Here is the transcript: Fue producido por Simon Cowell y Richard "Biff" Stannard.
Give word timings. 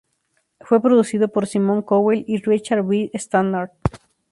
Fue 0.61 0.81
producido 0.81 1.27
por 1.27 1.45
Simon 1.45 1.83
Cowell 1.83 2.25
y 2.27 2.37
Richard 2.37 2.83
"Biff" 2.85 3.11
Stannard. 3.13 3.69